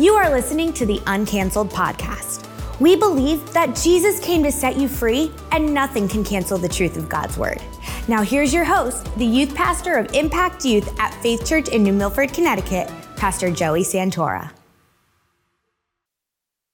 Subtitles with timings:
[0.00, 2.48] You are listening to the Uncanceled Podcast.
[2.80, 6.96] We believe that Jesus came to set you free, and nothing can cancel the truth
[6.96, 7.60] of God's Word.
[8.08, 11.92] Now, here's your host, the youth pastor of Impact Youth at Faith Church in New
[11.92, 14.50] Milford, Connecticut, Pastor Joey Santora.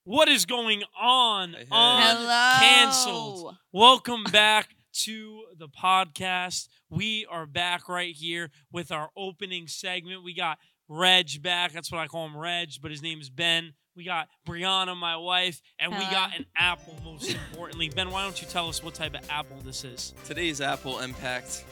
[0.04, 1.54] What is going on?
[1.54, 3.56] Hey, canceled.
[3.72, 4.68] Welcome back
[5.00, 6.68] to the podcast.
[6.88, 10.22] We are back right here with our opening segment.
[10.22, 10.58] We got
[10.88, 11.72] Reg back.
[11.72, 13.72] That's what I call him, Reg, but his name is Ben.
[13.96, 16.10] We got Brianna, my wife, and we Hello.
[16.10, 17.88] got an apple, most importantly.
[17.88, 20.12] Ben, why don't you tell us what type of apple this is?
[20.26, 21.64] Today's Apple Impact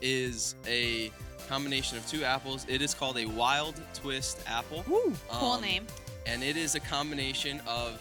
[0.00, 1.12] is a
[1.48, 2.66] combination of two apples.
[2.68, 4.82] It is called a Wild Twist apple.
[4.86, 5.12] Cool
[5.52, 5.86] Um, name.
[6.26, 8.00] And it is a combination of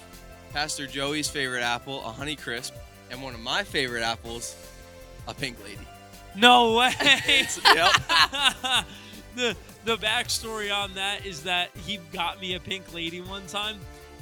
[0.53, 2.73] Pastor Joey's favorite apple, a Honey Crisp,
[3.11, 4.55] and one of my favorite apples,
[5.27, 5.87] a Pink Lady.
[6.35, 6.93] No way.
[7.75, 7.91] yep.
[9.35, 13.77] the the backstory on that is that he got me a pink lady one time,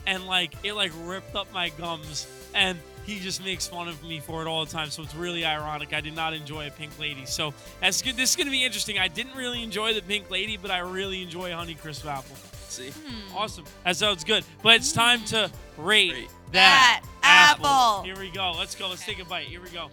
[0.08, 4.20] and like it like ripped up my gums, and he just makes fun of me
[4.20, 4.90] for it all the time.
[4.90, 5.94] So it's really ironic.
[5.94, 7.26] I did not enjoy a pink lady.
[7.26, 8.16] So that's good.
[8.16, 9.00] This is gonna be interesting.
[9.00, 12.36] I didn't really enjoy the pink lady, but I really enjoy Honey Crisp apple.
[12.68, 12.92] See?
[12.92, 13.36] Hmm.
[13.36, 13.66] Awesome.
[13.84, 14.44] That sounds good.
[14.62, 16.30] But it's time to rate, Rate.
[16.52, 18.04] that, That apple.
[18.04, 18.54] Here we go.
[18.56, 18.90] Let's go.
[18.90, 19.48] Let's take a bite.
[19.48, 19.90] Here we go.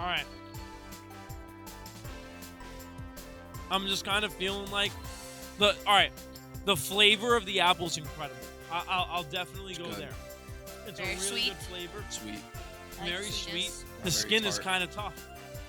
[0.00, 0.24] All right.
[3.70, 4.92] I'm just kind of feeling like
[5.58, 6.10] the all right.
[6.64, 8.36] The flavor of the apple's incredible.
[8.72, 9.96] I, I'll, I'll definitely It's go good.
[9.98, 10.10] there.
[10.86, 11.44] It's Very a really sweet.
[11.48, 12.04] good flavor.
[12.10, 12.34] Sweet.
[12.98, 13.70] I like very sweet.
[14.02, 15.26] The Very skin is kind of tough.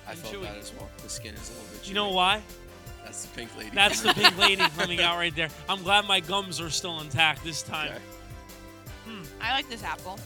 [0.08, 0.42] I felt chewy.
[0.42, 0.88] that as well.
[1.02, 1.88] The skin is a little bit chewy.
[1.88, 2.42] You know why?
[3.04, 3.70] That's the Pink Lady.
[3.74, 5.48] That's the pink lady coming out right there.
[5.68, 7.88] I'm glad my gums are still intact this time.
[7.92, 8.00] Okay.
[9.06, 9.22] Hmm.
[9.40, 10.18] I like this apple.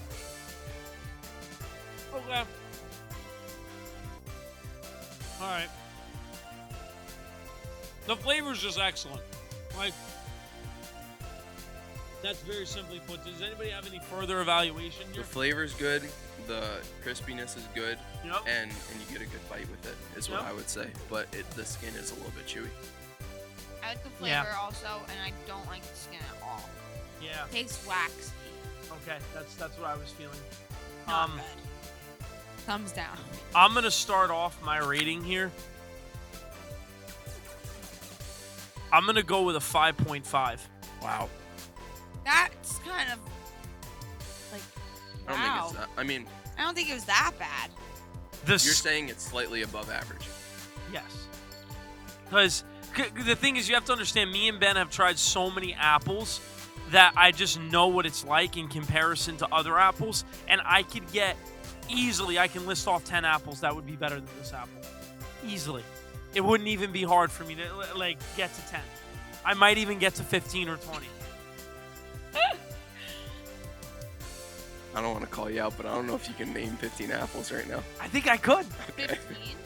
[2.14, 2.42] Okay.
[5.40, 5.68] All right.
[8.06, 9.20] The flavor's just excellent.
[9.76, 9.92] Like,
[12.22, 13.24] that's very simply put.
[13.24, 15.24] Does anybody have any further evaluation The here?
[15.24, 16.02] flavor's good.
[16.46, 17.98] The crispiness is good.
[18.24, 18.42] Yep.
[18.48, 20.50] and and you get a good bite with it is what Yep.
[20.50, 20.88] I would say.
[21.10, 22.68] But it, the skin is a little bit chewy.
[23.84, 24.56] I like the flavor Yeah.
[24.60, 26.68] also, and I don't like the skin at all.
[27.22, 27.44] Yeah.
[27.52, 28.32] tastes waxy.
[29.02, 29.18] Okay.
[29.34, 30.38] That's that's what I was feeling.
[31.06, 31.44] Not Um, good.
[32.66, 33.16] Thumbs down.
[33.54, 35.52] I'm gonna start off my rating here.
[38.92, 40.58] I'm gonna go with a 5.5.
[41.00, 41.28] Wow.
[42.24, 43.20] That's kind of
[44.50, 44.62] like
[45.28, 45.66] I don't wow.
[45.68, 45.86] think it's.
[45.86, 46.26] That, I mean,
[46.58, 47.70] I don't think it was that bad.
[48.46, 50.26] The you're saying it's slightly above average.
[50.92, 51.26] Yes.
[52.24, 52.64] Because
[53.26, 56.40] the thing is, you have to understand, me and Ben have tried so many apples
[56.90, 60.24] that I just know what it's like in comparison to other apples.
[60.48, 61.36] And I could get
[61.88, 64.80] easily, I can list off 10 apples that would be better than this apple.
[65.46, 65.82] Easily.
[66.34, 68.80] It wouldn't even be hard for me to like get to 10.
[69.44, 71.06] I might even get to 15 or 20.
[74.96, 76.70] I don't want to call you out, but I don't know if you can name
[76.76, 77.82] 15 apples right now.
[78.00, 78.64] I think I could.
[78.90, 79.06] Okay.
[79.08, 79.56] Fifteen.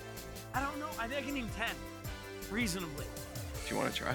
[0.53, 0.89] I don't know.
[0.99, 1.69] I think I can name 10
[2.51, 3.05] reasonably.
[3.69, 4.15] Do you want to try.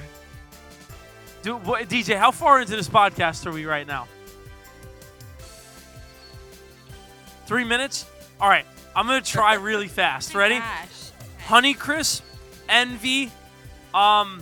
[1.41, 4.07] Dude, what, DJ, how far into this podcast are we right now?
[7.45, 8.05] Three minutes?
[8.39, 10.35] All right, I'm going to try really fast.
[10.35, 10.59] Ready?
[10.59, 11.11] Gosh.
[11.19, 11.43] Okay.
[11.45, 12.23] Honey Crisp,
[12.67, 13.31] Envy,
[13.93, 14.41] um,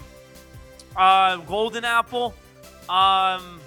[0.96, 2.34] uh, Golden Apple,
[2.90, 3.59] um,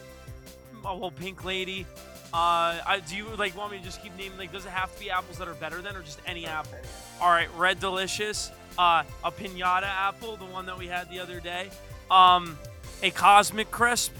[0.82, 1.86] well, Pink Lady.
[2.32, 4.36] Uh, I, do you like want me to just keep naming?
[4.38, 6.78] Like, does it have to be apples that are better than, or just any apple?
[7.20, 11.40] All right, Red Delicious, uh, a Pinata apple, the one that we had the other
[11.40, 11.70] day,
[12.10, 12.58] um,
[13.02, 14.12] a Cosmic Crisp,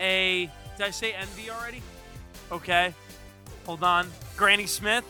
[0.00, 1.82] a did I say Envy already?
[2.52, 2.94] Okay,
[3.66, 5.04] hold on, Granny Smith.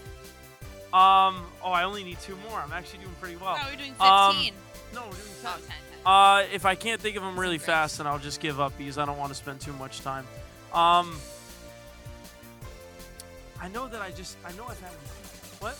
[0.92, 2.60] Um, oh, I only need two more.
[2.60, 3.56] I'm actually doing pretty well.
[3.58, 4.54] Oh, we're doing Um, fifteen.
[4.94, 5.60] No, we're doing No, 10.
[5.60, 5.76] 10, 10.
[6.06, 8.96] Uh, if I can't think of them really fast, then I'll just give up because
[8.98, 10.26] I don't want to spend too much time.
[10.72, 11.16] Um,
[13.60, 14.92] I know that I just I know I've had
[15.60, 15.76] what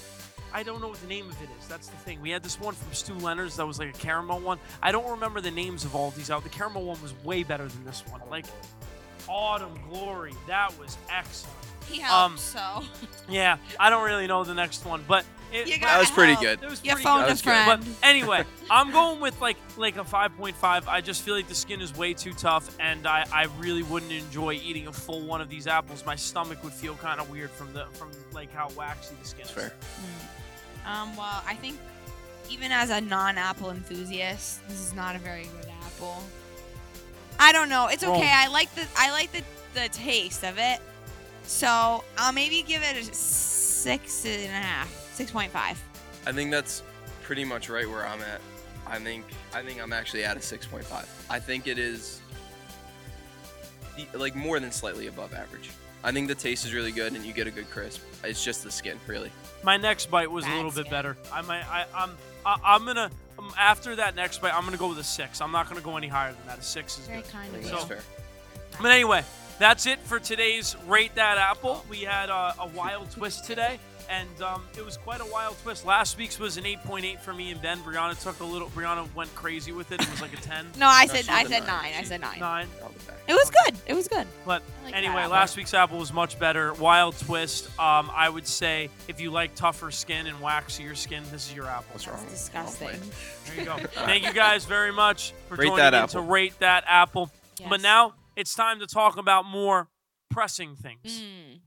[0.53, 1.69] I don't know what the name of it is.
[1.69, 2.21] That's the thing.
[2.21, 4.59] We had this one from Stew Leonard's that was like a caramel one.
[4.83, 6.43] I don't remember the names of all these out.
[6.43, 8.21] The caramel one was way better than this one.
[8.31, 8.47] Like
[9.29, 11.57] Autumn Glory, that was excellent.
[11.91, 12.83] He um, so
[13.29, 16.35] Yeah, I don't really know the next one, but it, You got That was pretty
[16.37, 16.63] good.
[16.63, 17.29] it was You pretty phoned good.
[17.29, 17.51] a was good.
[17.65, 17.83] friend.
[17.85, 20.89] But anyway, I'm going with like like a 5.5.
[20.89, 24.13] I just feel like the skin is way too tough, and I, I really wouldn't
[24.13, 26.05] enjoy eating a full one of these apples.
[26.05, 29.45] My stomach would feel kind of weird from the from like how waxy the skin
[29.47, 29.63] That's is.
[29.63, 29.73] fair.
[30.87, 31.79] Um, well, I think
[32.51, 36.23] even as a non-apple enthusiast, this is not a very good apple.
[37.39, 37.87] I don't know.
[37.89, 38.31] It's Well- okay.
[38.31, 39.43] I like the I like the
[39.75, 40.81] the taste of it.
[41.45, 45.83] So I'll maybe give it a six and a half, six point five.
[46.27, 46.83] I think that's
[47.23, 48.41] pretty much right where I'm at.
[48.87, 49.25] I think
[49.55, 51.07] I think I'm actually at a 6.5.
[51.31, 52.21] I think it is
[54.13, 55.71] like more than slightly above average.
[56.03, 58.03] I think the taste is really good and you get a good crisp.
[58.23, 59.31] It's just the skin, really.
[59.63, 61.17] My next bite was a Bad little bit better.
[61.33, 61.65] I might.
[61.67, 62.11] I, I'm.
[62.45, 63.11] I, I'm gonna.
[63.39, 65.41] Um, after that next bite, I'm gonna go with a six.
[65.41, 66.59] I'm not gonna go any higher than that.
[66.59, 67.31] A six is Very good.
[67.31, 67.71] kind of think you.
[67.73, 68.01] that's fair.
[68.83, 69.25] But anyway,
[69.59, 71.85] that's it for today's rate that apple.
[71.89, 73.79] We had uh, a wild twist today,
[74.11, 75.87] and um, it was quite a wild twist.
[75.87, 77.79] Last week's was an 8.8 for me and Ben.
[77.81, 78.69] Brianna took a little.
[78.71, 80.01] Brianna went crazy with it.
[80.03, 81.83] It was like a 10, No, I said she's I a said nine.
[81.83, 81.93] nine.
[81.99, 82.39] I said nine.
[82.41, 82.69] nine.
[82.83, 83.17] I'll be back.
[83.27, 83.75] It was good.
[83.87, 84.27] It was good.
[84.45, 85.31] But like anyway, apple.
[85.33, 86.75] last week's apple was much better.
[86.75, 87.67] Wild twist.
[87.81, 91.67] Um, I would say if you like tougher skin and waxier skin, this is your
[91.67, 91.87] apple.
[91.93, 92.29] What's That's wrong?
[92.31, 93.01] disgusting.
[93.47, 93.77] There you go.
[94.05, 96.23] Thank you guys very much for Rate joining that in apple.
[96.23, 97.31] to rate that apple.
[97.71, 99.89] But now it's time to talk about more
[100.31, 101.21] pressing things.
[101.21, 101.61] Mm.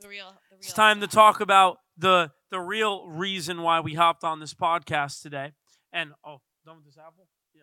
[0.00, 0.26] The real.
[0.50, 0.58] The real.
[0.58, 5.22] It's time to talk about the the real reason why we hopped on this podcast
[5.22, 5.52] today.
[5.92, 7.28] And oh, done with this apple?
[7.54, 7.62] Yeah.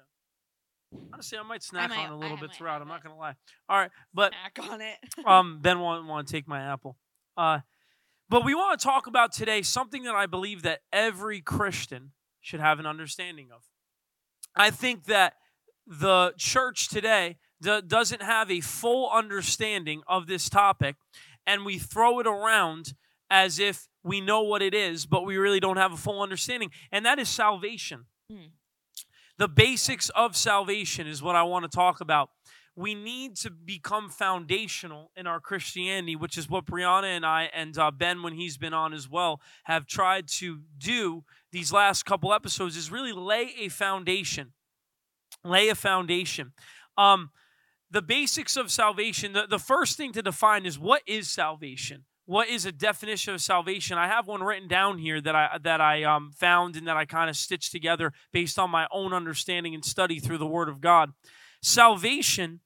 [1.13, 2.81] Honestly, I might snack might- on a little I bit throughout.
[2.81, 3.35] I'm not gonna lie.
[3.69, 4.97] All right, but Snack on it.
[5.25, 6.97] um, Ben won't want to take my apple.
[7.37, 7.59] Uh,
[8.29, 12.11] but we want to talk about today something that I believe that every Christian
[12.41, 13.61] should have an understanding of.
[14.55, 15.33] I think that
[15.87, 20.95] the church today do- doesn't have a full understanding of this topic,
[21.45, 22.93] and we throw it around
[23.29, 26.69] as if we know what it is, but we really don't have a full understanding,
[26.91, 28.05] and that is salvation.
[28.29, 28.47] Hmm.
[29.37, 32.29] The basics of salvation is what I want to talk about
[32.75, 37.77] we need to become foundational in our Christianity, which is what Brianna and I and
[37.77, 42.33] uh, Ben, when he's been on as well, have tried to do these last couple
[42.33, 42.75] episodes.
[42.75, 44.53] Is really lay a foundation,
[45.43, 46.53] lay a foundation.
[46.97, 47.29] Um,
[47.93, 49.33] the basics of salvation.
[49.33, 52.03] The, the first thing to define is what is salvation.
[52.25, 53.97] What is a definition of salvation?
[53.97, 57.05] I have one written down here that I that I um, found and that I
[57.05, 60.81] kind of stitched together based on my own understanding and study through the Word of
[60.81, 61.11] God.
[61.61, 62.61] Salvation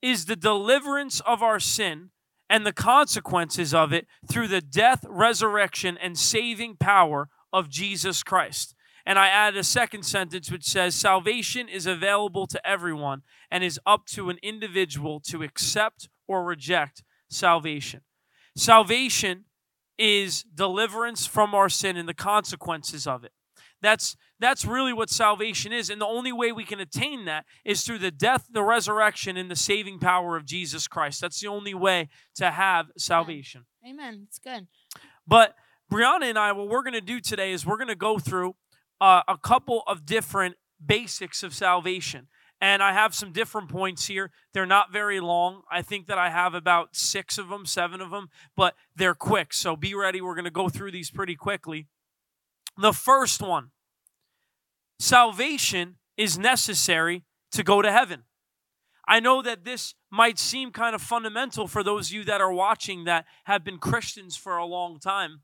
[0.00, 2.10] is the deliverance of our sin
[2.48, 8.74] and the consequences of it through the death, resurrection, and saving power of Jesus Christ.
[9.08, 13.80] And I added a second sentence which says, Salvation is available to everyone and is
[13.86, 18.02] up to an individual to accept or reject salvation.
[18.54, 19.46] Salvation
[19.96, 23.32] is deliverance from our sin and the consequences of it.
[23.80, 25.88] That's that's really what salvation is.
[25.88, 29.50] And the only way we can attain that is through the death, the resurrection, and
[29.50, 31.22] the saving power of Jesus Christ.
[31.22, 33.64] That's the only way to have salvation.
[33.88, 34.26] Amen.
[34.28, 34.66] It's good.
[35.26, 35.54] But
[35.90, 38.54] Brianna and I, what we're going to do today is we're going to go through
[39.00, 42.28] uh, a couple of different basics of salvation.
[42.60, 44.32] And I have some different points here.
[44.52, 45.62] They're not very long.
[45.70, 49.52] I think that I have about six of them, seven of them, but they're quick.
[49.52, 50.20] So be ready.
[50.20, 51.86] We're going to go through these pretty quickly.
[52.76, 53.70] The first one
[54.98, 58.24] salvation is necessary to go to heaven.
[59.06, 62.52] I know that this might seem kind of fundamental for those of you that are
[62.52, 65.42] watching that have been Christians for a long time.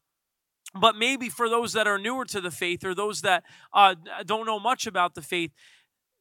[0.78, 3.94] But maybe for those that are newer to the faith or those that uh,
[4.26, 5.52] don't know much about the faith,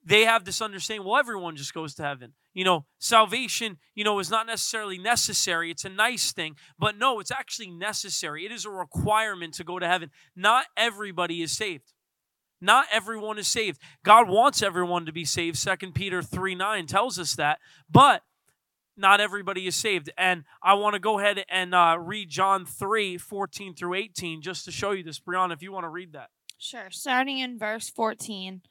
[0.05, 2.33] they have this understanding well, everyone just goes to heaven.
[2.53, 5.71] You know, salvation, you know, is not necessarily necessary.
[5.71, 6.56] It's a nice thing.
[6.78, 8.45] But no, it's actually necessary.
[8.45, 10.11] It is a requirement to go to heaven.
[10.35, 11.94] Not everybody is saved.
[12.61, 13.81] Not everyone is saved.
[14.06, 15.61] God wants everyone to be saved.
[15.61, 17.59] 2 Peter 3 9 tells us that.
[17.89, 18.21] But
[18.95, 20.09] not everybody is saved.
[20.18, 24.66] And I want to go ahead and uh, read John 3 14 through 18 just
[24.66, 25.19] to show you this.
[25.19, 26.30] Brianna, if you want to read that.
[26.57, 26.90] Sure.
[26.90, 28.62] Starting in verse 14.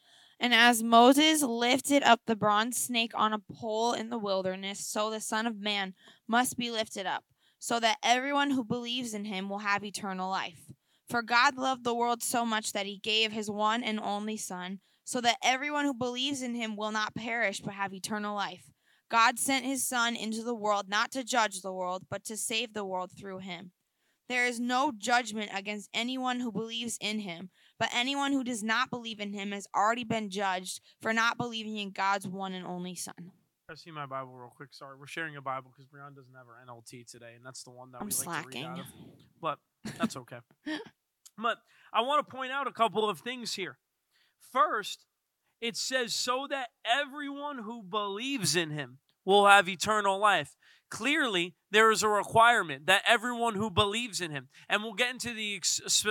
[0.41, 5.09] And as Moses lifted up the bronze snake on a pole in the wilderness, so
[5.09, 5.95] the Son of Man
[6.27, 7.23] must be lifted up,
[7.61, 10.73] so that everyone who believes in him will have eternal life.
[11.09, 14.81] For God loved the world so much that he gave his one and only Son,
[15.05, 18.72] so that everyone who believes in him will not perish but have eternal life.
[19.13, 22.73] God sent his Son into the world not to judge the world, but to save
[22.73, 23.73] the world through him.
[24.31, 28.89] There is no judgment against anyone who believes in him, but anyone who does not
[28.89, 32.95] believe in him has already been judged for not believing in God's one and only
[32.95, 33.33] Son.
[33.71, 34.71] I see my Bible real quick.
[34.73, 37.71] Sorry, we're sharing a Bible because Brianna doesn't have her NLT today, and that's the
[37.71, 38.87] one that I'm we like to read out of.
[39.43, 39.59] But
[39.99, 40.39] that's okay.
[41.37, 41.59] but
[41.93, 43.77] I want to point out a couple of things here.
[44.53, 45.05] First,
[45.63, 50.57] it says so that everyone who believes in him will have eternal life.
[50.91, 55.33] Clearly, there is a requirement that everyone who believes in him, and we'll get into
[55.33, 55.63] the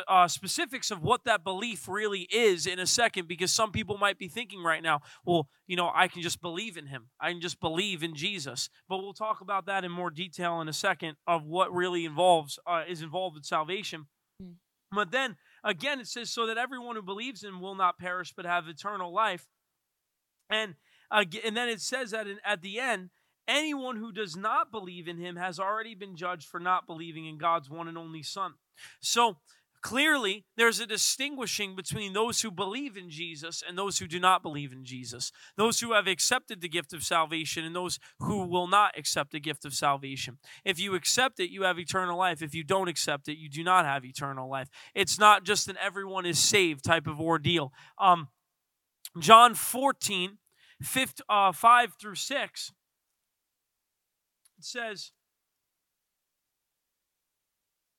[0.08, 4.18] uh, specifics of what that belief really is in a second, because some people might
[4.18, 7.10] be thinking right now, well, you know, I can just believe in him.
[7.20, 8.70] I can just believe in Jesus.
[8.90, 12.58] But we'll talk about that in more detail in a second of what really involves
[12.66, 14.08] uh, is involved with salvation.
[14.92, 18.34] But then again, it says, so that everyone who believes in him will not perish
[18.36, 19.48] but have eternal life.
[20.50, 20.76] And,
[21.10, 23.10] uh, and then it says that in, at the end,
[23.48, 27.38] anyone who does not believe in him has already been judged for not believing in
[27.38, 28.54] God's one and only Son.
[29.00, 29.38] So
[29.82, 34.44] clearly, there's a distinguishing between those who believe in Jesus and those who do not
[34.44, 38.68] believe in Jesus, those who have accepted the gift of salvation and those who will
[38.68, 40.38] not accept the gift of salvation.
[40.64, 42.42] If you accept it, you have eternal life.
[42.42, 44.70] If you don't accept it, you do not have eternal life.
[44.94, 47.74] It's not just an everyone is saved type of ordeal.
[47.98, 48.30] Um,
[49.20, 50.38] John 14,
[50.82, 52.72] 5, uh, 5 through 6
[54.62, 55.12] it says,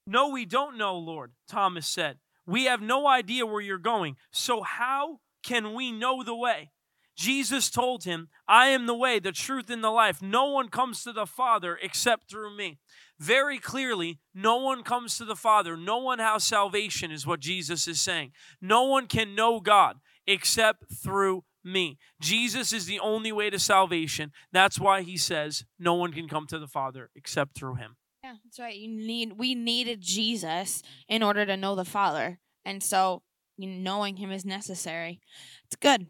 [0.07, 2.19] No, we don't know, Lord, Thomas said.
[2.47, 4.17] We have no idea where you're going.
[4.33, 6.71] So how can we know the way?
[7.17, 10.23] Jesus told him, I am the way, the truth, and the life.
[10.23, 12.79] No one comes to the Father except through me.
[13.19, 15.77] Very clearly, no one comes to the Father.
[15.77, 18.33] No one has salvation, is what Jesus is saying.
[18.61, 21.99] No one can know God except through me.
[22.21, 24.33] Jesus is the only way to salvation.
[24.51, 27.97] That's why he says no one can come to the Father except through him.
[28.33, 28.75] Yeah, that's right.
[28.75, 32.39] You need we needed Jesus in order to know the Father.
[32.65, 33.23] And so
[33.59, 35.21] knowing him is necessary.
[35.67, 36.07] It's good.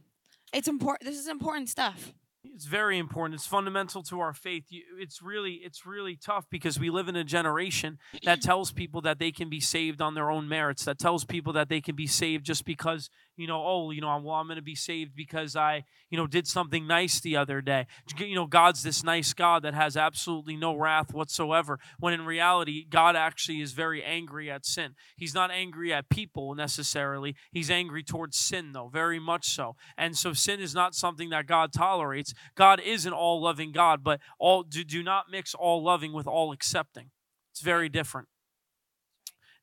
[0.52, 1.10] It's important.
[1.10, 2.12] This is important stuff.
[2.44, 3.34] It's very important.
[3.34, 4.64] It's fundamental to our faith.
[4.70, 9.18] It's really, it's really tough because we live in a generation that tells people that
[9.18, 10.84] they can be saved on their own merits.
[10.84, 14.08] That tells people that they can be saved just because you know, oh, you know,
[14.08, 17.36] I'm, well, I'm going to be saved because I, you know, did something nice the
[17.36, 17.86] other day.
[18.18, 21.78] You know, God's this nice God that has absolutely no wrath whatsoever.
[21.98, 24.94] When in reality, God actually is very angry at sin.
[25.16, 27.34] He's not angry at people necessarily.
[27.50, 29.76] He's angry towards sin, though, very much so.
[29.96, 32.34] And so sin is not something that God tolerates.
[32.54, 36.26] God is an all loving God, but all do, do not mix all loving with
[36.26, 37.10] all accepting.
[37.50, 38.28] It's very different.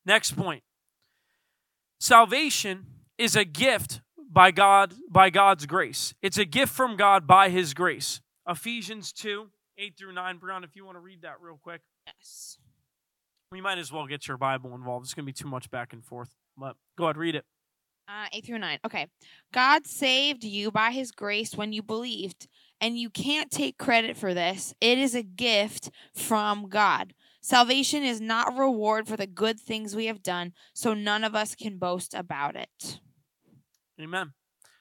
[0.04, 0.64] Next point.
[1.98, 2.86] Salvation
[3.20, 4.00] is a gift
[4.32, 6.14] by God by God's grace.
[6.22, 8.20] It's a gift from God by his grace.
[8.48, 10.38] Ephesians 2, 8 through 9.
[10.38, 11.82] Brown, if you want to read that real quick.
[12.06, 12.56] Yes.
[13.52, 15.04] We might as well get your Bible involved.
[15.04, 16.34] It's going to be too much back and forth.
[16.56, 17.44] But go ahead, read it.
[18.08, 18.78] Uh, 8 through 9.
[18.86, 19.06] Okay.
[19.52, 22.48] God saved you by his grace when you believed,
[22.80, 24.74] and you can't take credit for this.
[24.80, 27.12] It is a gift from God.
[27.42, 31.34] Salvation is not a reward for the good things we have done, so none of
[31.34, 33.00] us can boast about it.
[34.00, 34.32] Amen.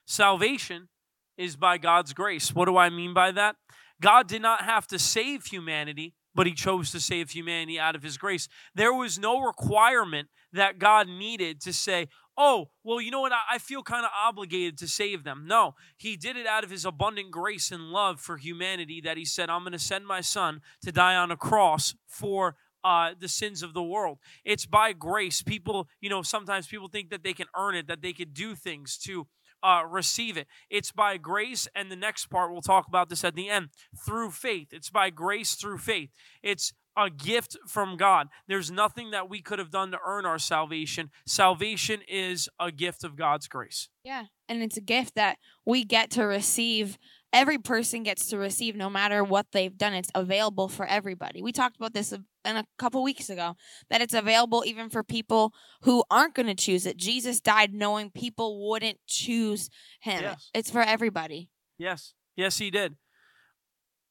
[0.06, 0.90] Salvation
[1.38, 2.54] is by God's grace.
[2.54, 3.56] What do I mean by that?
[4.02, 8.04] God did not have to save humanity, but he chose to save humanity out of
[8.04, 8.48] his grace.
[8.74, 12.08] There was no requirement that God needed to say,
[12.38, 13.34] oh, well, you know what?
[13.52, 15.44] I feel kind of obligated to save them.
[15.46, 19.26] No, he did it out of his abundant grace and love for humanity that he
[19.26, 23.28] said, I'm going to send my son to die on a cross for uh, the
[23.28, 24.20] sins of the world.
[24.44, 25.42] It's by grace.
[25.42, 28.56] People, you know, sometimes people think that they can earn it, that they could do
[28.56, 29.28] things to
[29.64, 30.48] uh, receive it.
[30.70, 33.70] It's by grace, and the next part, we'll talk about this at the end,
[34.06, 34.70] through faith.
[34.72, 36.10] It's by grace through faith.
[36.42, 38.28] It's a gift from God.
[38.48, 41.12] There's nothing that we could have done to earn our salvation.
[41.26, 43.90] Salvation is a gift of God's grace.
[44.04, 46.98] Yeah, and it's a gift that we get to receive
[47.32, 49.94] every person gets to receive no matter what they've done.
[49.94, 51.42] It's available for everybody.
[51.42, 53.56] We talked about this in a couple weeks ago
[53.90, 56.98] that it's available even for people who aren't going to choose it.
[56.98, 59.70] Jesus died knowing people wouldn't choose
[60.02, 60.22] him.
[60.22, 60.50] Yes.
[60.54, 61.50] It's for everybody.
[61.78, 62.14] Yes.
[62.36, 62.96] Yes, he did.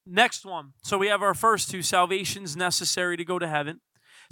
[0.05, 0.73] Next one.
[0.83, 3.81] So we have our first two salvations necessary to go to heaven.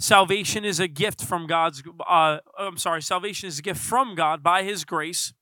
[0.00, 4.42] Salvation is a gift from God's uh, I'm sorry, salvation is a gift from God
[4.42, 5.34] by his grace.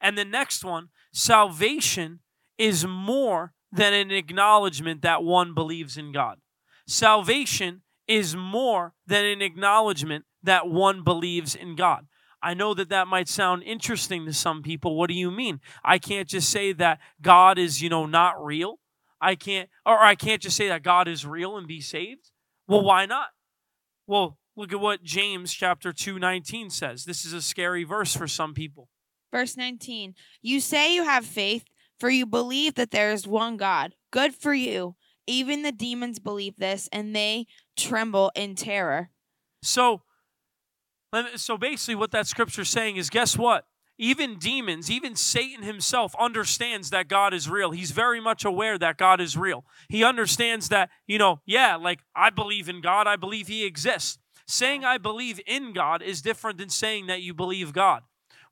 [0.00, 2.20] And the next one, salvation
[2.58, 6.38] is more than an acknowledgement that one believes in God.
[6.86, 12.06] Salvation is more than an acknowledgement that one believes in God.
[12.42, 14.96] I know that that might sound interesting to some people.
[14.96, 15.60] What do you mean?
[15.84, 18.80] I can't just say that God is, you know, not real.
[19.20, 22.32] I can't or I can't just say that God is real and be saved.
[22.66, 23.28] Well, why not?
[24.08, 27.04] Well, look at what James chapter 2 19 says.
[27.04, 28.88] This is a scary verse for some people.
[29.30, 30.14] Verse 19.
[30.42, 31.64] You say you have faith,
[32.02, 33.94] for you believe that there is one God.
[34.10, 34.96] Good for you.
[35.28, 39.10] Even the demons believe this, and they tremble in terror.
[39.62, 40.02] So,
[41.36, 43.66] so basically, what that scripture is saying is guess what?
[43.98, 47.70] Even demons, even Satan himself understands that God is real.
[47.70, 49.64] He's very much aware that God is real.
[49.88, 54.18] He understands that, you know, yeah, like I believe in God, I believe He exists.
[54.48, 58.02] Saying I believe in God is different than saying that you believe God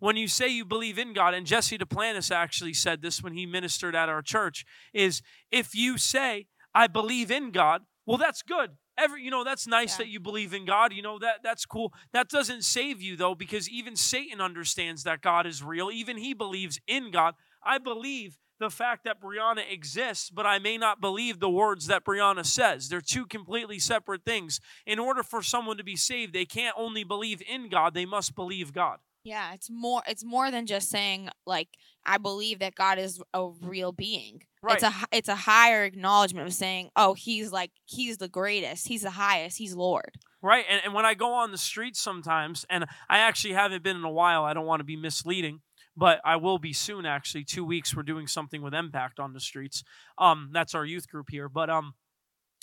[0.01, 3.47] when you say you believe in God, and Jesse Duplantis actually said this when he
[3.47, 8.73] ministered at our church, is if you say, I believe in God, well, that's good.
[8.99, 10.05] every you know that's nice Yeah.
[10.05, 10.93] that you believe in God.
[10.93, 11.93] You know that that's cool.
[12.13, 15.91] That doesn't save you though, because even Satan understands that God is real.
[15.91, 17.35] Even he believes in God.
[17.63, 22.05] I believe the fact that Brianna exists, but I may not believe the words that
[22.05, 22.89] Brianna says.
[22.91, 24.61] They're two completely separate things.
[24.85, 28.35] In order for someone to be saved, they can't only believe in God; they must
[28.35, 28.99] believe God.
[29.25, 31.69] Yeah, it's more it's more than just saying like
[32.07, 34.43] I believe that God is a real being.
[34.63, 34.75] Right.
[34.75, 38.89] It's a it's a higher acknowledgement of saying, "Oh, he's like he's the greatest.
[38.89, 39.59] He's the highest.
[39.59, 40.65] He's Lord." Right.
[40.71, 44.05] And, and when I go on the streets sometimes, and I actually haven't been in
[44.05, 45.61] a while, I don't want to be misleading,
[45.95, 47.45] but I will be soon actually.
[47.45, 49.85] Two weeks we're doing something with Impact on the streets.
[50.17, 51.51] Um, that's our youth group here.
[51.51, 51.93] But um,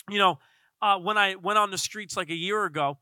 [0.10, 0.40] you know,
[0.82, 2.98] uh, when I went on the streets like a year ago,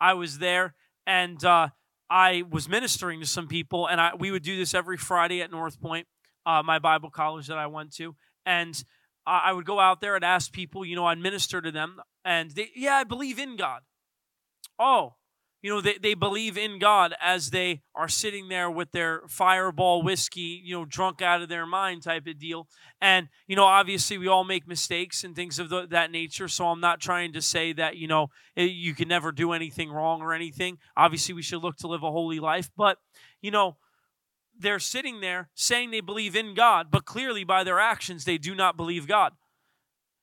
[0.00, 0.74] I was there
[1.06, 1.68] and uh,
[2.08, 5.50] I was ministering to some people, and I we would do this every Friday at
[5.50, 6.06] North Point,
[6.44, 8.82] uh, my Bible college that I went to, and
[9.26, 12.52] I would go out there and ask people, you know, I'd minister to them, and
[12.52, 13.82] they, yeah, I believe in God.
[14.78, 15.14] Oh,
[15.66, 20.00] you know, they, they believe in God as they are sitting there with their fireball
[20.00, 22.68] whiskey, you know, drunk out of their mind type of deal.
[23.00, 26.46] And, you know, obviously we all make mistakes and things of the, that nature.
[26.46, 30.22] So I'm not trying to say that, you know, you can never do anything wrong
[30.22, 30.78] or anything.
[30.96, 32.70] Obviously we should look to live a holy life.
[32.76, 32.98] But,
[33.42, 33.76] you know,
[34.56, 38.54] they're sitting there saying they believe in God, but clearly by their actions, they do
[38.54, 39.32] not believe God.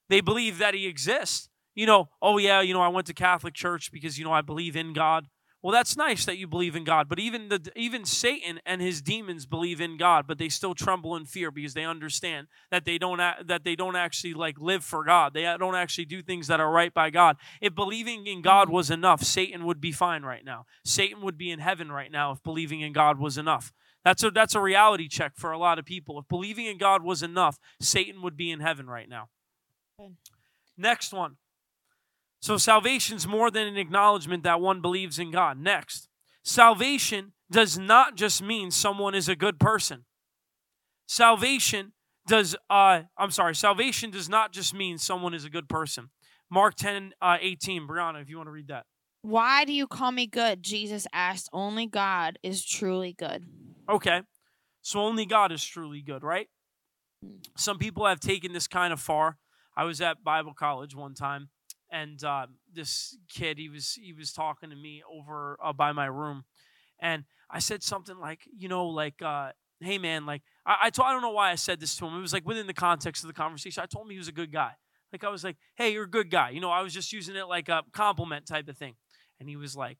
[0.07, 1.49] They believe that He exists.
[1.75, 4.41] You know, oh yeah, you know, I went to Catholic church because you know I
[4.41, 5.27] believe in God.
[5.63, 9.01] Well, that's nice that you believe in God, but even the even Satan and his
[9.01, 12.97] demons believe in God, but they still tremble in fear because they understand that they
[12.97, 15.33] don't that they don't actually like live for God.
[15.33, 17.37] They don't actually do things that are right by God.
[17.61, 20.65] If believing in God was enough, Satan would be fine right now.
[20.83, 23.71] Satan would be in heaven right now if believing in God was enough.
[24.03, 26.19] That's a that's a reality check for a lot of people.
[26.19, 29.29] If believing in God was enough, Satan would be in heaven right now.
[29.97, 30.17] Good.
[30.77, 31.37] Next one.
[32.43, 35.57] So salvation's more than an acknowledgement that one believes in God.
[35.57, 36.09] Next.
[36.43, 40.03] Salvation does not just mean someone is a good person.
[41.07, 41.93] Salvation
[42.27, 46.09] does uh I'm sorry, salvation does not just mean someone is a good person.
[46.51, 48.87] Mark 10 uh, 18, Brianna, if you want to read that.
[49.21, 50.61] Why do you call me good?
[50.61, 51.47] Jesus asked.
[51.53, 53.45] Only God is truly good.
[53.87, 54.21] Okay.
[54.81, 56.49] So only God is truly good, right?
[57.55, 59.37] Some people have taken this kind of far.
[59.77, 61.49] I was at Bible college one time,
[61.93, 66.07] and uh, this kid he was he was talking to me over uh, by my
[66.07, 66.43] room,
[66.99, 70.89] and I said something like, you know, like, uh, hey man, like I I, I
[70.89, 72.17] don't know why I said this to him.
[72.17, 73.83] It was like within the context of the conversation.
[73.83, 74.71] I told him he was a good guy.
[75.13, 76.49] Like I was like, hey, you're a good guy.
[76.49, 78.95] You know, I was just using it like a compliment type of thing,
[79.39, 79.99] and he was like,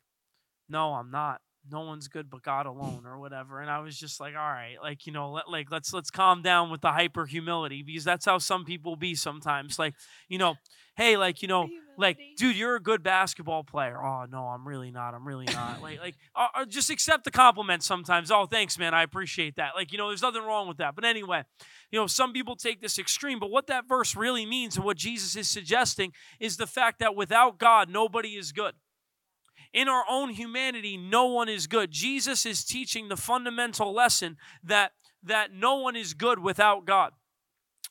[0.68, 3.62] no, I'm not no one's good but God alone or whatever.
[3.62, 6.42] And I was just like, all right, like, you know, let, like let's let's calm
[6.42, 9.80] down with the hyper humility because that's how some people be sometimes.
[9.80, 9.96] Like,
[10.28, 10.56] you know,
[10.96, 13.98] hey, like, you know, like, dude, you're a good basketball player.
[13.98, 15.14] Oh no, I'm really not.
[15.14, 15.82] I'm really not.
[15.82, 18.32] like, like, uh, uh, just accept the compliment sometimes.
[18.32, 18.94] Oh, thanks, man.
[18.94, 19.72] I appreciate that.
[19.76, 20.96] Like, you know, there's nothing wrong with that.
[20.96, 21.44] But anyway,
[21.92, 24.98] you know, some people take this extreme, but what that verse really means and what
[24.98, 28.74] Jesus is suggesting is the fact that without God, nobody is good
[29.74, 31.92] in our own humanity no one is good.
[31.92, 34.92] Jesus is teaching the fundamental lesson that
[35.24, 37.14] that no one is good without god.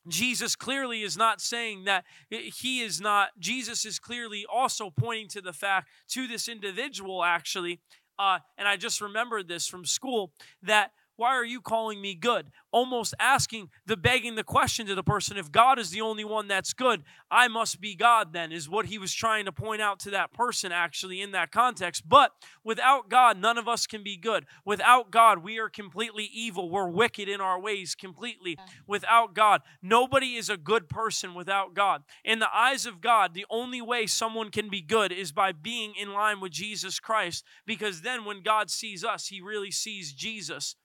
[0.09, 5.41] Jesus clearly is not saying that he is not jesus is clearly also pointing to
[5.41, 7.81] the fact to this individual actually
[8.19, 12.51] uh, and i just remembered this from school that why are you calling me good?
[12.73, 16.49] Almost asking the begging the question to the person if god is the only one
[16.49, 19.99] that's good i must be god then is what he was trying to point out
[20.01, 22.09] to that person actually in that context.
[22.09, 22.33] But
[22.65, 24.45] without god none of us can be good.
[24.65, 26.71] Without god we are completely evil.
[26.71, 28.59] We're wicked in our ways completely.
[28.87, 32.03] Without god nobody is a good person without god.
[32.25, 35.95] In the eyes of god the only way someone can be good is by being
[36.01, 40.77] in line with jesus christ because then when god sees us he really sees jesus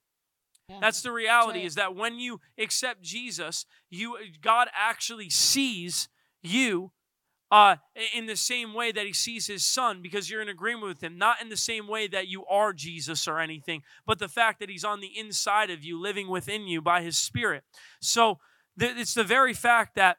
[0.80, 1.66] that's the reality right.
[1.66, 6.08] is that when you accept Jesus, you God actually sees
[6.42, 6.92] you
[7.50, 7.76] uh,
[8.14, 11.16] in the same way that he sees his son because you're in agreement with him,
[11.16, 14.68] not in the same way that you are Jesus or anything, but the fact that
[14.68, 17.64] he's on the inside of you, living within you by his spirit.
[18.00, 18.38] So
[18.78, 20.18] th- it's the very fact that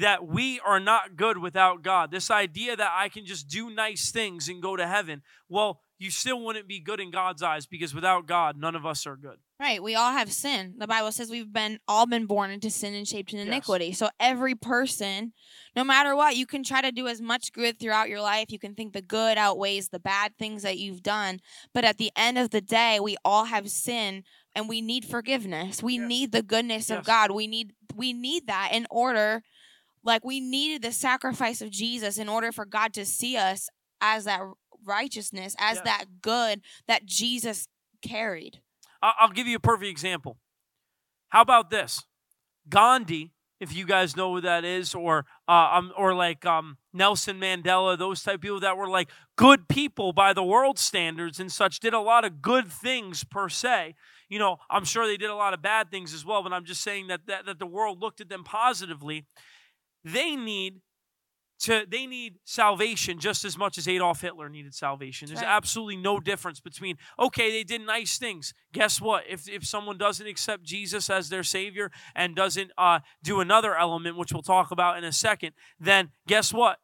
[0.00, 2.10] that we are not good without God.
[2.10, 6.10] This idea that I can just do nice things and go to heaven, well, you
[6.10, 9.38] still wouldn't be good in God's eyes because without God, none of us are good.
[9.60, 9.82] Right.
[9.82, 10.74] We all have sin.
[10.78, 13.48] The Bible says we've been all been born into sin and shaped in Yes.
[13.48, 13.92] iniquity.
[13.92, 15.32] So every person,
[15.74, 18.52] no matter what, you can try to do as much good throughout your life.
[18.52, 21.40] You can think the good outweighs the bad things that you've done.
[21.74, 24.22] But at the end of the day, we all have sin
[24.54, 25.82] and we need forgiveness.
[25.82, 26.08] We Yes.
[26.08, 26.98] need the goodness Yes.
[27.00, 27.32] of God.
[27.32, 29.42] We need we need that in order
[30.04, 33.68] like we needed the sacrifice of Jesus in order for God to see us
[34.00, 34.40] as that
[34.84, 37.68] righteousness, as that good that Jesus
[38.02, 38.60] carried.
[39.02, 40.38] I'll give you a perfect example.
[41.28, 42.04] How about this?
[42.68, 47.40] Gandhi, if you guys know who that is, or uh, um, or like um, Nelson
[47.40, 51.50] Mandela, those type of people that were like good people by the world standards and
[51.50, 53.94] such, did a lot of good things per se.
[54.28, 56.64] You know, I'm sure they did a lot of bad things as well, but I'm
[56.64, 59.24] just saying that that, that the world looked at them positively.
[60.04, 60.80] They need
[61.60, 65.26] to they need salvation just as much as Adolf Hitler needed salvation.
[65.28, 65.48] There's Right.
[65.48, 68.54] absolutely no difference between okay, they did nice things.
[68.72, 69.24] Guess what?
[69.28, 74.16] If if someone doesn't accept Jesus as their savior and doesn't uh, do another element,
[74.16, 76.78] which we'll talk about in a second, then guess what?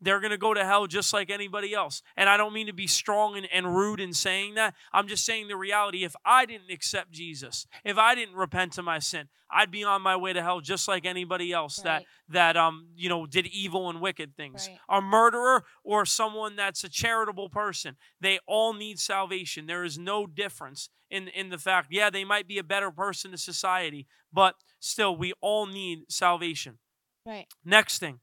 [0.00, 2.02] They're going to go to hell just like anybody else.
[2.16, 4.74] And I don't mean to be strong and, and rude in saying that.
[4.92, 6.04] I'm just saying the reality.
[6.04, 10.02] If I didn't accept Jesus, if I didn't repent of my sin, I'd be on
[10.02, 13.90] my way to hell just like anybody else that that um you know did evil
[13.90, 14.68] and wicked things.
[14.68, 14.98] Right.
[14.98, 19.66] A murderer or someone that's a charitable person, they all need salvation.
[19.66, 23.32] There is no difference in in the fact, yeah, they might be a better person
[23.32, 26.78] to society, but still we all need salvation.
[27.26, 27.46] Right.
[27.64, 28.20] Next thing.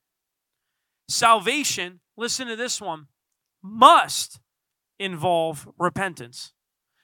[1.07, 3.07] Salvation, listen to this one,
[3.63, 4.39] must
[4.99, 6.53] involve repentance.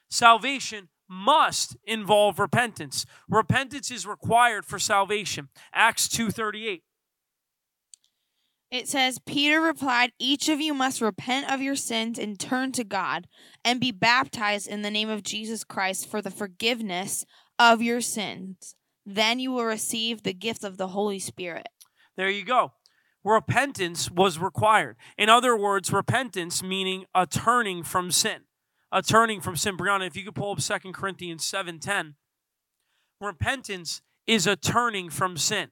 [0.09, 3.05] Salvation must involve repentance.
[3.29, 5.49] Repentance is required for salvation.
[5.73, 6.81] Acts 2:38.
[8.71, 12.83] It says, Peter replied, Each of you must repent of your sins and turn to
[12.83, 13.27] God
[13.63, 17.23] and be baptized in the name of Jesus Christ for the forgiveness
[17.59, 18.75] of your sins.
[19.05, 21.67] Then you will receive the gift of the Holy Spirit.
[22.17, 22.71] There you go.
[23.23, 24.97] Repentance was required.
[25.17, 28.41] In other words, repentance meaning a turning from sin.
[28.91, 29.77] A turning from sin.
[29.77, 32.15] Brianna, if you could pull up 2 Corinthians 7:10.
[33.21, 35.71] Repentance is a turning from sin.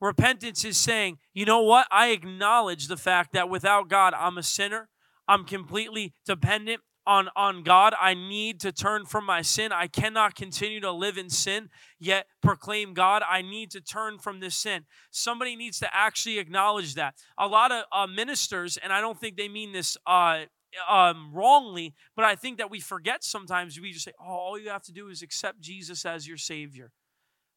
[0.00, 1.86] Repentance is saying, you know what?
[1.90, 4.88] I acknowledge the fact that without God, I'm a sinner.
[5.26, 7.94] I'm completely dependent on, on God.
[8.00, 9.72] I need to turn from my sin.
[9.72, 13.22] I cannot continue to live in sin, yet proclaim God.
[13.28, 14.84] I need to turn from this sin.
[15.10, 17.14] Somebody needs to actually acknowledge that.
[17.38, 20.44] A lot of uh, ministers, and I don't think they mean this uh,
[20.88, 23.80] um, wrongly, but I think that we forget sometimes.
[23.80, 26.90] We just say, oh, all you have to do is accept Jesus as your Savior.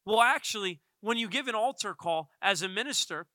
[0.04, 3.26] Well, actually, when you give an altar call as a minister,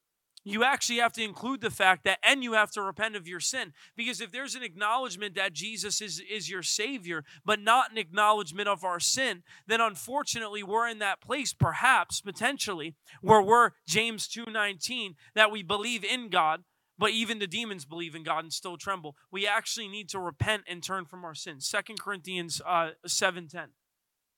[0.43, 3.39] you actually have to include the fact that and you have to repent of your
[3.39, 3.73] sin.
[3.95, 8.67] Because if there's an acknowledgement that jesus is is your savior but not an acknowledgement
[8.67, 15.15] of our sin then unfortunately we're in that place perhaps potentially where we're james 2.19
[15.36, 16.63] that we believe in god
[16.97, 19.15] but even the demons believe in god and still tremble.
[19.32, 21.69] We actually need to repent and turn from our sins.
[21.69, 23.69] 2 corinthians uh, 7.10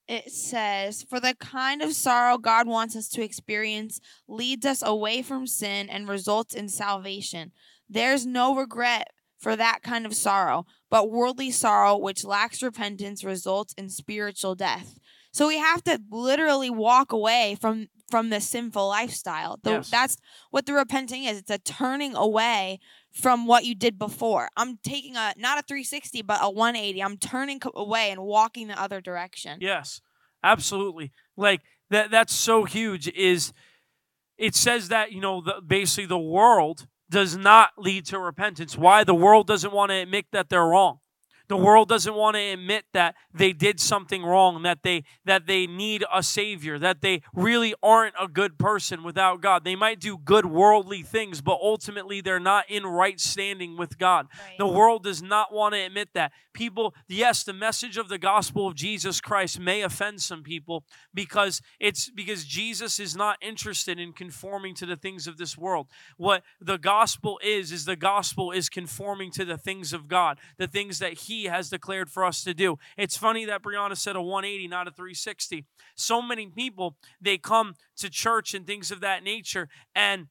[0.08, 5.22] It says, For the kind of sorrow God wants us to experience leads us away
[5.22, 7.52] from sin and results in salvation.
[7.90, 13.74] There's no regret for that kind of sorrow, but worldly sorrow, which lacks repentance, results
[13.78, 15.00] in spiritual death.
[15.32, 19.60] So we have to literally walk away from from the sinful lifestyle.
[19.64, 19.90] The- Yes.
[19.90, 20.18] That's
[20.52, 21.40] what the repenting is.
[21.40, 22.80] It's a turning away
[23.12, 24.50] from what you did before.
[24.58, 27.02] I'm taking a not a 360 but a 180.
[27.02, 29.60] I'm turning away and walking the other direction.
[29.62, 30.02] Yes,
[30.44, 31.12] absolutely.
[31.38, 33.54] Like that that's so huge is
[34.38, 38.78] it says that, you know, the, basically the world does not lead to repentance.
[38.78, 39.04] Why?
[39.06, 41.00] The world doesn't want to admit that they're wrong.
[41.48, 45.68] The world doesn't want to admit that they did something wrong, that they that they
[45.68, 49.64] need a savior, that they really aren't a good person without God.
[49.64, 54.28] They might do good worldly things, but ultimately they're not in right standing with God.
[54.58, 56.32] The world does not want to admit that.
[56.54, 61.62] People, yes, the message of the gospel of Jesus Christ may offend some people because
[61.82, 65.88] it's because Jesus is not interested in conforming to the things of this world.
[66.16, 70.68] What the gospel is is the gospel is conforming to the things of God, the
[70.68, 72.78] things that he has declared for us to do.
[72.98, 75.66] It's funny that Brianna said a 180, not a 360.
[75.96, 80.28] So many people, they come to church and things of that nature and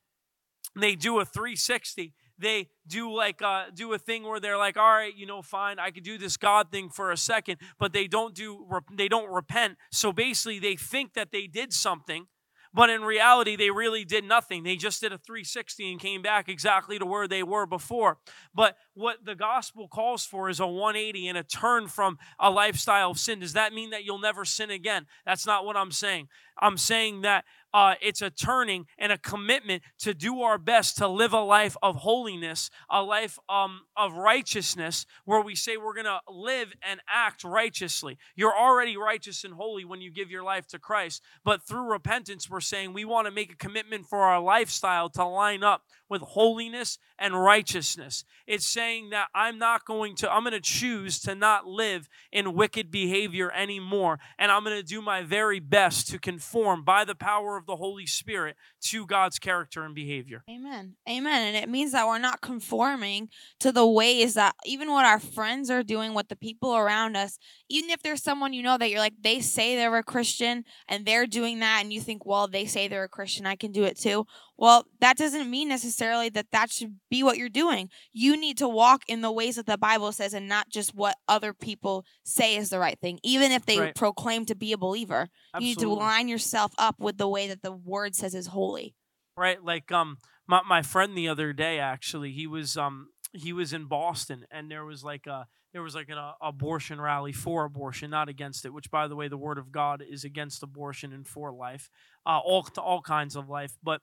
[0.76, 4.92] they do a 360 they do like uh, do a thing where they're like all
[4.92, 8.06] right you know fine i could do this god thing for a second but they
[8.06, 12.26] don't do they don't repent so basically they think that they did something
[12.74, 14.64] but in reality they really did nothing.
[14.64, 18.18] They just did a 360 and came back exactly to where they were before.
[18.54, 23.12] But what the gospel calls for is a 180 and a turn from a lifestyle
[23.12, 23.40] of sin.
[23.40, 25.06] Does that mean that you'll never sin again?
[25.24, 26.28] That's not what i'm saying.
[26.58, 31.08] I'm saying that uh, it's a turning and a commitment to do our best to
[31.08, 36.04] live a life of holiness, a life um, of righteousness, where we say we're going
[36.06, 38.16] to live and act righteously.
[38.36, 42.48] You're already righteous and holy when you give your life to Christ, but through repentance,
[42.48, 45.82] we're saying we want to make a commitment for our lifestyle to line up
[46.14, 48.24] with holiness and righteousness.
[48.46, 52.54] It's saying that I'm not going to, I'm going to choose to not live in
[52.54, 54.20] wicked behavior anymore.
[54.38, 57.76] And I'm going to do my very best to conform by the power of the
[57.76, 60.44] Holy Spirit to God's character and behavior.
[60.48, 60.94] Amen.
[61.08, 61.48] Amen.
[61.48, 65.70] And it means that we're not conforming to the ways that even what our friends
[65.70, 69.00] are doing, what the people around us, even if there's someone you know that you're
[69.00, 72.66] like, they say they're a Christian and they're doing that, and you think, well, they
[72.66, 74.26] say they're a Christian, I can do it too.
[74.56, 77.90] Well, that doesn't mean necessarily that that should be what you're doing.
[78.12, 81.16] You need to walk in the ways that the Bible says and not just what
[81.28, 83.94] other people say is the right thing, even if they Right.
[83.94, 85.28] proclaim to be a believer.
[85.54, 86.04] You need to Absolutely.
[86.04, 88.94] line yourself up with the way that the word says is holy.
[89.36, 93.72] right like um my, my friend the other day actually he was um he was
[93.72, 97.64] in boston and there was like a there was like an uh, abortion rally for
[97.64, 101.12] abortion not against it which by the way the word of god is against abortion
[101.12, 101.90] and for life
[102.26, 104.00] uh all all kinds of life but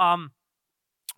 [0.00, 0.32] um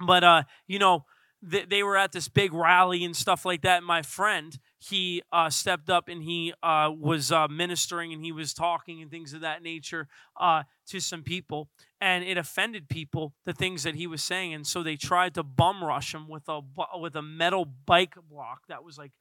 [0.06, 1.04] but uh you know
[1.42, 5.22] they, they were at this big rally and stuff like that and my friend he
[5.32, 9.32] uh, stepped up and he uh, was uh, ministering and he was talking and things
[9.32, 10.08] of that nature
[10.40, 11.68] uh, to some people
[12.00, 15.42] and it offended people the things that he was saying and so they tried to
[15.42, 16.60] bum rush him with a
[16.98, 19.12] with a metal bike block that was like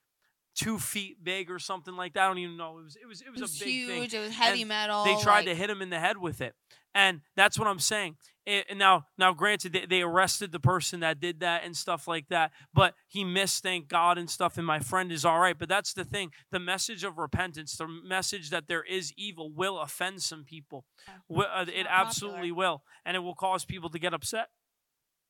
[0.55, 2.23] two feet big or something like that.
[2.23, 2.79] I don't even know.
[2.79, 4.11] It was it was it was, It was a big huge.
[4.11, 4.19] thing.
[4.21, 5.03] It was heavy And metal.
[5.05, 6.55] They tried like- to hit him in the head with it,
[6.93, 8.17] and that's what I'm saying.
[8.47, 12.07] A- And now, now, granted, they, they arrested the person that did that and stuff
[12.07, 14.57] like that, but he missed, thank God, and stuff.
[14.57, 15.57] And my friend is all right.
[15.57, 19.79] But that's the thing: the message of repentance, the message that there is evil, will
[19.79, 20.85] offend some people.
[21.29, 21.37] Yeah.
[21.37, 21.87] Uh, it not popular.
[21.89, 24.49] absolutely will, and it will cause people to get upset.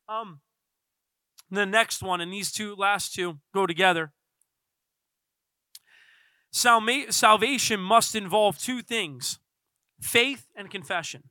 [0.09, 0.39] Um,
[1.49, 4.13] the next one, and these two last two go together.
[6.53, 9.39] Salma- salvation must involve two things
[9.99, 11.23] faith and confession.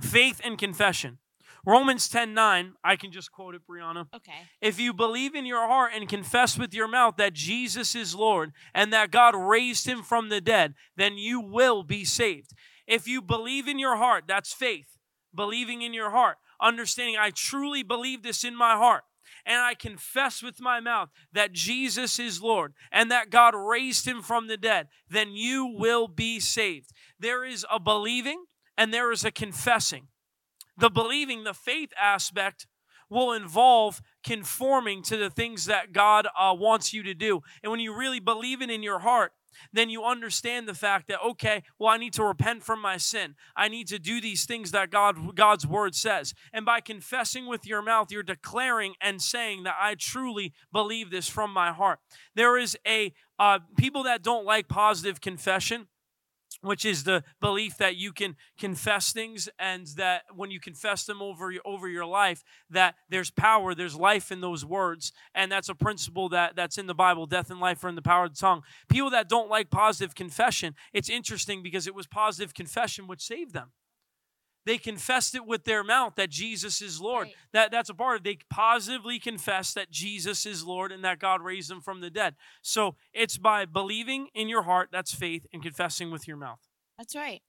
[0.00, 1.18] Faith and confession.
[1.66, 4.06] Romans 10 9, I can just quote it, Brianna.
[4.14, 4.32] Okay.
[4.60, 8.52] If you believe in your heart and confess with your mouth that Jesus is Lord
[8.74, 12.52] and that God raised him from the dead, then you will be saved.
[12.86, 14.98] If you believe in your heart, that's faith.
[15.34, 19.04] Believing in your heart, understanding I truly believe this in my heart.
[19.46, 24.22] And I confess with my mouth that Jesus is Lord and that God raised him
[24.22, 26.90] from the dead, then you will be saved.
[27.18, 28.44] There is a believing
[28.76, 30.08] and there is a confessing.
[30.76, 32.66] The believing, the faith aspect,
[33.10, 37.42] will involve conforming to the things that God uh, wants you to do.
[37.62, 39.32] And when you really believe it in your heart,
[39.72, 43.34] then you understand the fact that okay, well I need to repent from my sin.
[43.56, 46.34] I need to do these things that God God's word says.
[46.52, 51.28] And by confessing with your mouth, you're declaring and saying that I truly believe this
[51.28, 51.98] from my heart.
[52.34, 55.88] There is a uh, people that don't like positive confession
[56.64, 61.20] which is the belief that you can confess things and that when you confess them
[61.20, 65.12] over your, over your life that there's power there's life in those words.
[65.34, 68.02] And that's a principle that that's in the bible death and life are in the
[68.02, 68.62] power of the tongue.
[68.88, 73.52] People that don't like positive confession it's interesting because it was positive confession which saved
[73.52, 73.72] them
[74.66, 77.26] they confessed it with their mouth that Jesus is Lord.
[77.26, 77.34] Right.
[77.52, 78.24] That that's a part of it.
[78.24, 82.34] They positively confess that Jesus is Lord and that God raised him from the dead.
[82.62, 86.60] So it's by believing in your heart, that's faith, and confessing with your mouth.
[86.98, 87.42] That's right.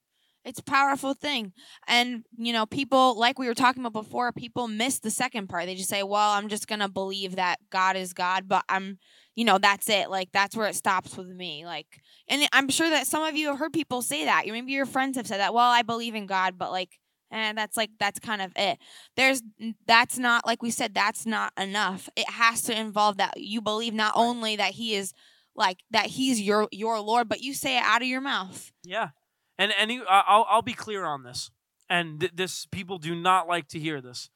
[0.44, 1.52] It's a powerful thing.
[1.88, 5.66] And, you know, people, like we were talking about before, people miss the second part.
[5.66, 8.98] They just say, well, I'm just going to believe that God is God, but I'm,
[9.34, 10.08] you know, that's it.
[10.08, 11.66] Like, that's where it stops with me.
[11.66, 14.46] Like, and I'm sure that some of you have heard people say that.
[14.46, 16.96] You maybe your friends have said that, well, I believe in God, but like,
[17.30, 18.78] and that's like that's kind of it.
[19.16, 19.42] There's
[19.86, 22.08] that's not like we said that's not enough.
[22.16, 25.12] It has to involve that you believe not only that he is
[25.54, 28.72] like that he's your your lord but you say it out of your mouth.
[28.84, 29.10] Yeah,
[29.58, 31.50] and and I'll I'll be clear on this.
[31.88, 34.28] And th- this people do not like to hear this,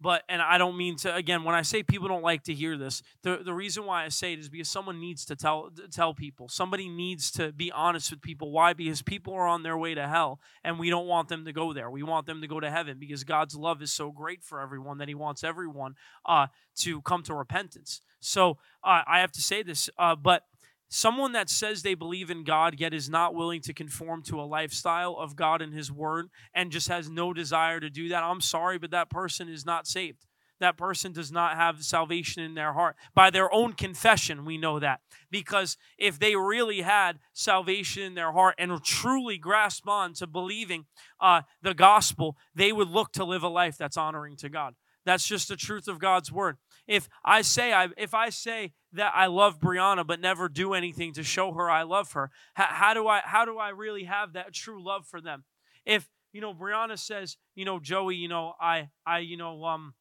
[0.00, 1.14] but and I don't mean to.
[1.14, 4.08] Again, when I say people don't like to hear this, the the reason why I
[4.08, 6.48] say it is because someone needs to tell tell people.
[6.48, 8.52] Somebody needs to be honest with people.
[8.52, 8.72] Why?
[8.72, 11.72] Because people are on their way to hell, and we don't want them to go
[11.72, 11.90] there.
[11.90, 14.98] We want them to go to heaven because God's love is so great for everyone
[14.98, 15.94] that He wants everyone
[16.26, 18.00] uh, to come to repentance.
[18.20, 20.44] So uh, I have to say this, uh, but
[20.88, 24.42] someone that says they believe in God yet is not willing to conform to a
[24.42, 28.40] lifestyle of God and His Word and just has no desire to do that, I'm
[28.40, 30.26] sorry, but that person is not saved.
[30.60, 32.96] that person does not have salvation in their heart.
[33.14, 35.00] By their own confession, we know that.
[35.30, 40.86] Because if they really had salvation in their heart and truly grasped on to believing
[41.20, 44.74] uh, the gospel, they would look to live a life that's honoring to God.
[45.04, 46.56] That's just the truth of God's word.
[46.86, 51.12] If I say I if I say that I love Brianna but never do anything
[51.14, 54.34] to show her I love her, how, how do I how do I really have
[54.34, 55.44] that true love for them?
[55.84, 59.94] If you know Brianna says, you know Joey, you know I I you know um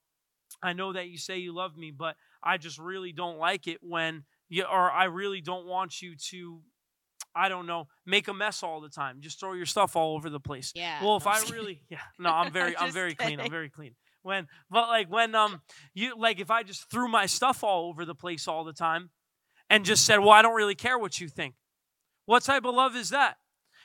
[0.61, 3.79] I know that you say you love me, but I just really don't like it
[3.81, 6.61] when you or I really don't want you to
[7.37, 9.17] I don't know, make a mess all the time.
[9.19, 10.71] Just throw your stuff all over the place.
[10.73, 11.03] Yeah.
[11.03, 13.39] Well, if I really, yeah, no, I'm very, I'm very clean.
[13.39, 13.93] I'm very clean.
[14.27, 15.61] When, but like when, um,
[15.93, 19.09] you like if I just threw my stuff all over the place all the time,
[19.69, 21.55] and just said, "Well, I don't really care what you think."
[22.25, 23.37] What type of love is that?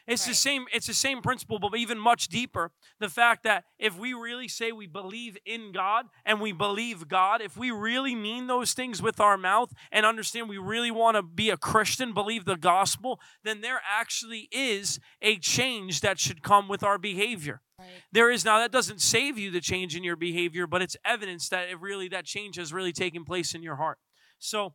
[0.07, 0.67] It's the same.
[0.73, 2.73] It's the same principle, but even much deeper.
[2.99, 7.41] The fact that if we really say we believe in God and we believe God,
[7.41, 11.23] if we really mean those things with our mouth and understand we really want to
[11.23, 16.69] be a Christian, believe the gospel, then there actually is a change that should come
[16.69, 17.61] with our behavior.
[17.79, 17.89] Right.
[18.13, 21.49] There is now that doesn't save you the change in your behavior, but it's evidence
[21.49, 23.99] that it really that change has really taken place in your heart.
[24.39, 24.75] So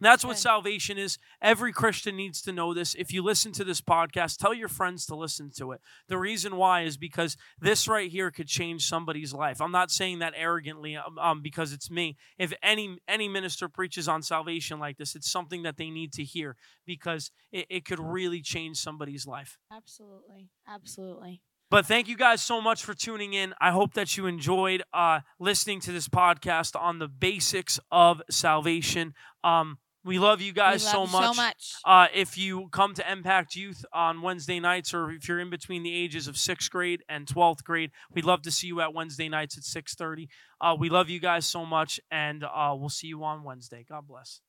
[0.00, 1.18] that's what salvation is.
[1.40, 2.94] Every Christian needs to know this.
[2.94, 5.80] If you listen to this podcast, tell your friends to listen to it.
[6.08, 9.60] The reason why is because this right here could change somebody's life.
[9.60, 12.16] I'm not saying that arrogantly um, um, because it's me.
[12.38, 16.24] If any any minister preaches on salvation like this, it's something that they need to
[16.24, 19.58] hear because it, it could really change somebody's life.
[19.72, 20.50] Absolutely.
[20.68, 21.40] Absolutely.
[21.68, 23.52] But thank you guys so much for tuning in.
[23.60, 29.14] I hope that you enjoyed uh, listening to this podcast on the basics of salvation.
[29.42, 31.36] Um, we love you guys we so love much.
[31.36, 31.72] So much.
[31.84, 35.82] Uh, if you come to Mpact Youth on Wednesday nights, or if you're in between
[35.82, 39.28] the ages of sixth grade and twelfth grade, we'd love to see you at Wednesday
[39.28, 40.28] nights at six thirty.
[40.60, 43.84] Uh, we love you guys so much, and uh, we'll see you on Wednesday.
[43.86, 44.40] God bless.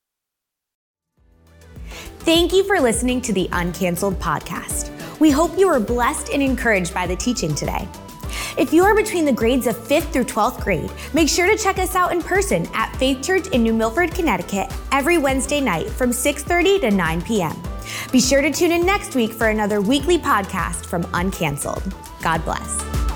[2.20, 4.92] Thank you for listening to the Uncanceled podcast.
[5.20, 7.88] We hope you were blessed and encouraged by the teaching today.
[8.58, 11.78] If you are between the grades of 5th through 12th grade, make sure to check
[11.78, 16.10] us out in person at Faith Church in New Milford, Connecticut every Wednesday night from
[16.10, 17.56] 6:30 to 9 p.m.
[18.12, 21.94] Be sure to tune in next week for another weekly podcast from Uncanceled.
[22.24, 23.07] God bless.